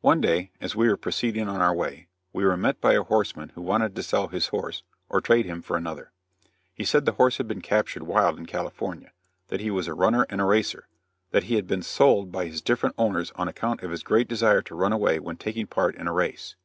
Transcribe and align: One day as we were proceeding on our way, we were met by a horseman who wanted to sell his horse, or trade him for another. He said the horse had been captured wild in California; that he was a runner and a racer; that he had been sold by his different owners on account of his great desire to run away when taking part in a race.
One 0.00 0.22
day 0.22 0.50
as 0.62 0.74
we 0.74 0.88
were 0.88 0.96
proceeding 0.96 1.46
on 1.46 1.60
our 1.60 1.74
way, 1.74 2.08
we 2.32 2.42
were 2.42 2.56
met 2.56 2.80
by 2.80 2.94
a 2.94 3.02
horseman 3.02 3.50
who 3.50 3.60
wanted 3.60 3.94
to 3.94 4.02
sell 4.02 4.28
his 4.28 4.46
horse, 4.46 4.82
or 5.10 5.20
trade 5.20 5.44
him 5.44 5.60
for 5.60 5.76
another. 5.76 6.10
He 6.72 6.84
said 6.84 7.04
the 7.04 7.12
horse 7.12 7.36
had 7.36 7.48
been 7.48 7.60
captured 7.60 8.04
wild 8.04 8.38
in 8.38 8.46
California; 8.46 9.12
that 9.48 9.60
he 9.60 9.70
was 9.70 9.88
a 9.88 9.94
runner 9.94 10.24
and 10.30 10.40
a 10.40 10.44
racer; 10.44 10.88
that 11.32 11.42
he 11.44 11.56
had 11.56 11.66
been 11.66 11.82
sold 11.82 12.32
by 12.32 12.46
his 12.46 12.62
different 12.62 12.94
owners 12.96 13.30
on 13.32 13.46
account 13.46 13.82
of 13.82 13.90
his 13.90 14.02
great 14.02 14.26
desire 14.26 14.62
to 14.62 14.74
run 14.74 14.90
away 14.90 15.18
when 15.18 15.36
taking 15.36 15.66
part 15.66 15.96
in 15.96 16.08
a 16.08 16.14
race. 16.14 16.56